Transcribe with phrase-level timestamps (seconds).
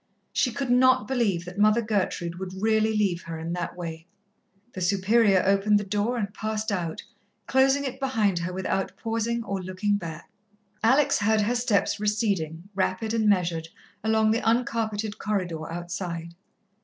[0.33, 4.07] She could not believe that Mother Gertrude would really leave her in that way.
[4.73, 7.03] The Superior opened the door and passed out,
[7.45, 10.31] closing it behind her without pausing or looking back.
[10.81, 13.67] Alex heard her steps receding, rapid and measured,
[14.03, 16.33] along the uncarpeted corridor outside.